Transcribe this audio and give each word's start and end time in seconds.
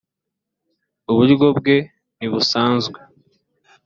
uburyo 1.11 1.47
bwe 1.57 1.75
ntibusanzwe. 2.17 2.99